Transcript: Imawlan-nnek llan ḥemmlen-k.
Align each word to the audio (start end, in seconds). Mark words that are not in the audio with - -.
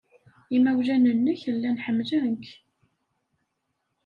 Imawlan-nnek 0.55 1.41
llan 1.55 1.77
ḥemmlen-k. 1.85 2.45